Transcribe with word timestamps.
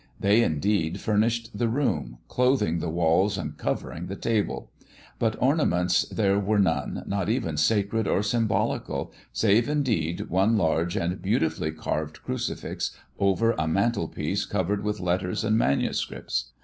They 0.19 0.41
indeed 0.41 0.99
furnished 0.99 1.55
the 1.55 1.67
room, 1.69 2.17
clothing 2.27 2.79
the 2.79 2.89
walls 2.89 3.37
and 3.37 3.55
covering 3.55 4.07
the 4.07 4.15
table; 4.15 4.71
but 5.19 5.39
ornaments 5.39 6.09
there 6.09 6.39
were 6.39 6.57
none, 6.57 7.03
not 7.05 7.29
even 7.29 7.55
sacred 7.55 8.07
or 8.07 8.23
symbolical, 8.23 9.13
save, 9.31 9.69
indeed, 9.69 10.21
one 10.21 10.57
large 10.57 10.95
and 10.97 11.21
beautifully 11.21 11.71
carved 11.71 12.23
crucifix 12.23 12.97
over 13.19 13.51
a 13.59 13.67
mantelpiece 13.67 14.43
covered 14.45 14.83
with 14.83 14.99
letters 14.99 15.43
and 15.43 15.55
manuscripts. 15.59 16.51